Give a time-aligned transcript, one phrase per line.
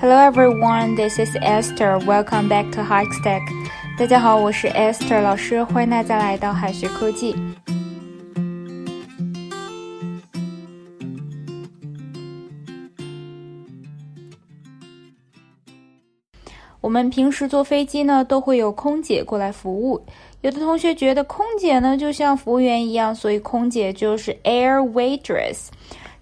[0.00, 1.98] Hello everyone, this is Esther.
[2.06, 3.42] Welcome back to Hike Stack.
[3.98, 7.34] 大家好，我是 Esther 老师，欢迎大家来到海学科技。
[16.80, 20.00] 我们平时坐飞机呢，都会有空姐过来服务。
[20.42, 25.66] 有的同学觉得空姐呢就像服务员一样，所以空姐就是 air waitress。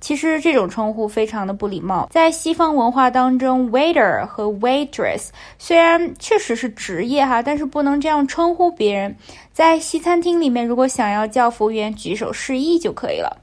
[0.07, 2.09] 其实这种称呼非常的不礼貌。
[2.12, 9.16] 在西方文化当中，waiter 和 waitress 虽然确实是职业哈，但是不能这样称呼别人。
[9.52, 13.37] 在西餐厅里面，如果想要叫服务员举手示意就可以了。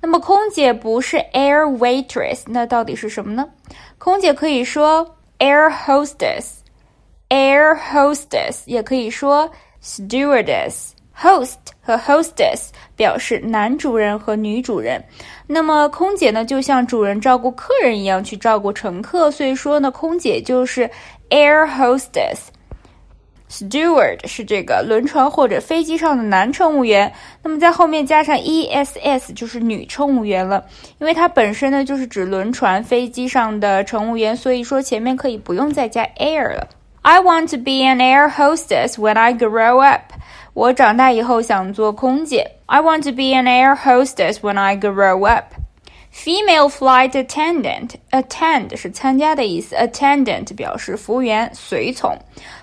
[0.00, 3.48] 那么空姐不是 air waitress，那到底是什么呢？
[3.98, 5.08] 空姐可以说
[5.38, 9.48] air hostess，air hostess 也可以说
[9.80, 10.94] stewardess。
[11.18, 15.04] Host 和 hostess 表示男主人和女主人，
[15.46, 20.90] 那么空姐呢，就像主人照顾客人一样去照顾乘客，所以说呢，空姐就是
[21.30, 22.38] air hostess。
[23.48, 30.64] Steward 是这个轮船或者飞机上的男乘务员，那么在后面加上 ess 就是女乘务员了，
[30.98, 36.66] 因为它本身呢就是指轮船、飞机上的乘务员，所以说前面可以不用再加 air 了。
[37.02, 40.14] I want to be an air hostess when I grow up.
[40.54, 42.50] 我长大以后想做空姐。
[42.66, 45.54] I want to be an air hostess when I grow up.
[46.14, 47.92] Female flight attendant.
[48.10, 52.14] Attend 是参加的意思，attendant 表示服务员、随从。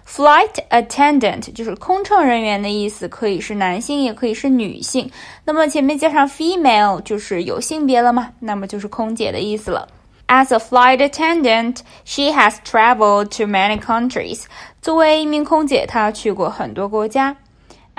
[0.07, 5.09] Flight attendant 就是空乘人员的意思，可以是男性，也可以是女性。
[5.43, 8.29] 那么前面加上 female 就是有性别了嘛？
[8.39, 9.87] 那么就是空姐的意思了。
[10.27, 14.43] As a flight attendant, she has traveled to many countries.
[14.79, 17.35] 作为一名空姐，她去过很多国家。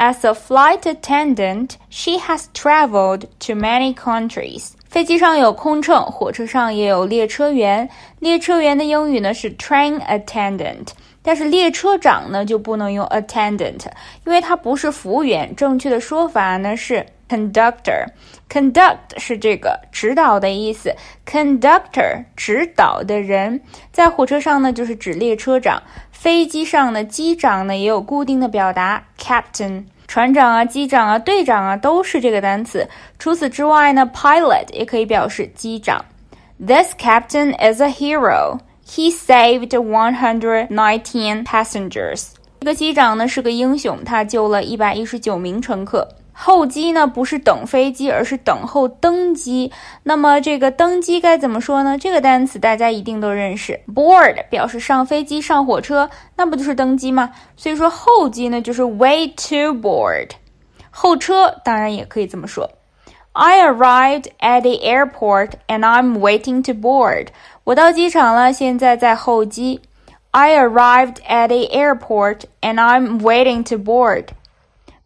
[0.02, 4.70] As a flight attendant, she has traveled to many countries.
[4.88, 7.86] 飞机上有空乘，火车上也有列车员。
[8.18, 10.86] 列车员的英语呢是 train attendant，
[11.20, 13.84] 但是列车长呢就不能用 attendant，
[14.24, 15.55] 因为它不是服务员。
[15.55, 17.05] 正确的说法呢是。
[17.30, 20.92] Conductor，conduct 是这个指导的意思。
[21.24, 23.61] Conductor 指导的人，
[23.92, 25.80] 在火车上呢就是指列车长。
[26.11, 29.85] 飞机上的机长呢也有固定的表达，Captain。
[30.08, 32.85] 船长啊、机长啊、队长啊都是这个单词。
[33.17, 36.05] 除此之外呢，Pilot 也可以表示机长。
[36.58, 38.58] This captain is a hero.
[38.85, 42.30] He saved one hundred nineteen passengers.
[42.58, 46.08] 这个机长呢是个英雄，他救了一百一十九名乘客。
[46.42, 49.70] 候机呢不是等飞机，而是等候登机。
[50.05, 51.98] 那么这个登机该怎么说呢？
[51.98, 57.30] 这个单词大家一定都认识，board 表示上飞机、上火车，那不就是登机吗？
[57.58, 60.30] 所以说候机呢就是 wait to board。
[60.90, 62.70] 候车当然也可以这么说
[63.33, 67.27] ，I arrived at the airport and I'm waiting to board。
[67.64, 69.83] 我到机场了，现在在候机。
[70.30, 74.28] I arrived at the airport and I'm waiting to board。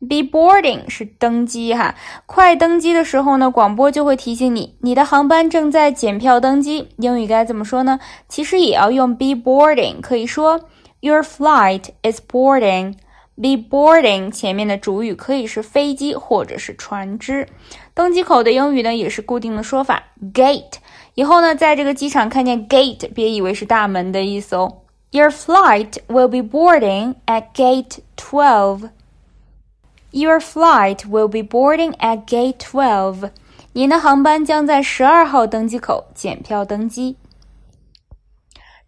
[0.09, 1.95] Be boarding 是登机哈，
[2.27, 6.89] 快登机的时候呢，广播就会提醒你，你的航班正在检票登机。
[6.99, 7.99] 英语该怎么说呢？
[8.29, 10.61] 其实也要用 be boarding，可以说
[11.01, 12.95] Your flight is boarding。
[13.37, 17.49] Be boarding 前面的主语可以是飞机或者是船只。
[17.93, 20.75] 登机口的英语呢也是固定的说法 gate。
[21.15, 24.83] 以后呢，在这个机场看见 gate，别以为是大门的意思哦。
[25.11, 28.91] Your flight will be boarding at gate twelve。
[30.14, 33.30] Your flight will be boarding at gate twelve。
[33.74, 37.16] 您的航班将在十二号登机口检票登机。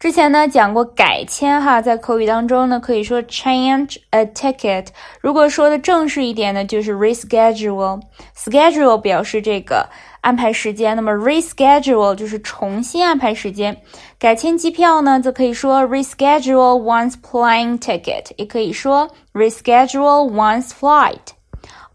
[0.06, 4.86] 之前呢讲过改签哈，在口语当中呢可以说 change a ticket。
[5.20, 8.00] 如果说的正式一点呢，就是 reschedule。
[8.36, 9.84] schedule 表示这个。
[10.20, 13.76] 安排时间，那么 reschedule 就是重新安排时间。
[14.16, 21.34] 改签机票呢，则可以说 reschedule one's plane ticket，也可以说 reschedule one's flight。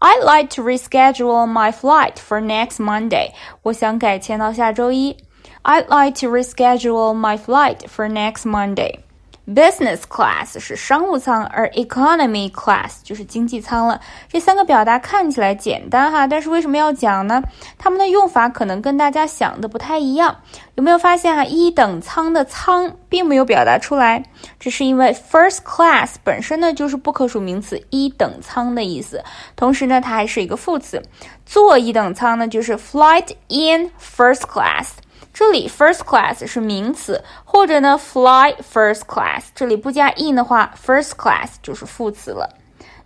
[0.00, 3.30] I'd like to reschedule my flight for next Monday。
[3.62, 5.16] 我想改签到下周一。
[5.64, 8.98] I'd like to reschedule my flight for next Monday。
[9.46, 14.00] Business class 是商务舱，而 Economy class 就是经济舱了。
[14.28, 17.42] 这三个表达看起来简单哈，但是为什么要讲呢？
[17.76, 20.36] 它们的用法可能跟大家想的不太一样。
[20.76, 24.24] 有没有发现哈，一等舱的舱并没有表达出来？
[24.60, 29.22] 这是因为 First class 本身呢就是不可数名词，一等舱的意思。
[29.56, 31.02] 同时呢，它还是一个副词，
[31.44, 34.90] 坐一等舱呢就是 Flight in first class。
[35.33, 42.49] 这里 first class 是名词，或者呢 fly first class，这里不加 in 的话，first class 就是副词了。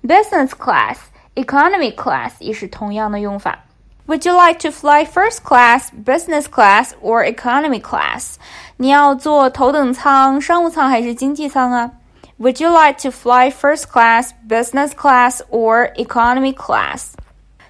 [0.03, 3.59] business class、economy class 也是同样的用法。
[4.07, 8.35] Would you like to fly first class, business class, or economy class?
[8.77, 11.91] 你要坐头等舱、商务舱还是经济舱啊？
[12.39, 17.11] Would you like to fly first class, business class, or economy class?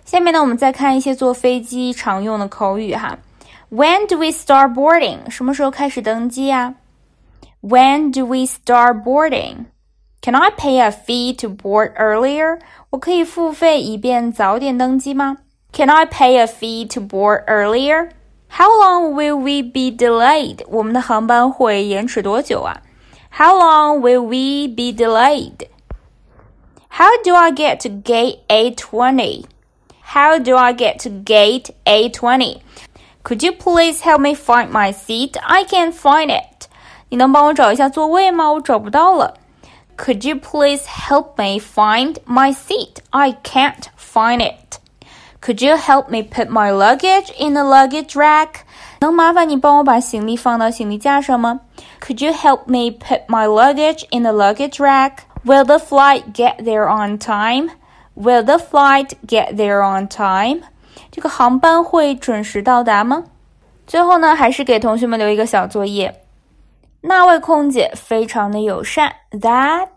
[0.06, 3.18] 下面呢，我们再看一些坐飞机常用的口语哈。
[3.70, 5.30] When do we start boarding？
[5.30, 6.76] 什么时候开始登机呀？
[7.62, 9.66] When do we start boarding?
[10.22, 12.60] Can I pay a fee to board earlier？
[12.92, 15.38] 我可以付费以便早点登机吗？
[15.74, 18.10] can I pay a fee to board earlier?
[18.50, 20.66] How long will we be delayed?
[20.68, 22.82] 我们的航班会延迟多久啊？
[23.32, 25.68] How long will we be delayed?
[26.90, 29.46] How do I get to gate A20?
[30.14, 32.58] How do I get to gate A20?
[33.26, 35.34] Could you please help me find my seat?
[35.42, 36.68] I can't find it.
[37.10, 38.52] 你能帮我找一下座位吗？
[38.54, 39.36] 我找不到了。
[39.98, 42.98] Could you please help me find my seat?
[43.12, 44.80] I can't find it.
[45.42, 48.62] Could you help me put my luggage in the luggage rack?
[49.00, 51.62] 能麻烦你帮我把行李放到行李架上吗？
[52.00, 55.24] Could you help me put my luggage in the luggage rack?
[55.44, 57.72] Will the flight get there on time?
[58.16, 60.62] Will the flight get there on time?
[61.11, 63.25] 这个航班会准时到达吗？
[63.87, 66.23] 最后呢，还是给同学们留一个小作业。
[67.01, 69.89] 那位空姐非常的友善，That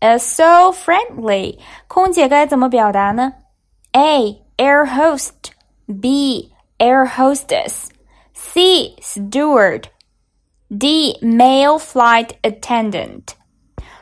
[0.00, 1.58] is so friendly。
[1.86, 3.32] 空姐该怎么表达呢
[3.92, 5.52] ？A air host,
[6.00, 7.88] B air hostess,
[8.34, 9.84] C steward,
[10.68, 13.34] D male flight attendant。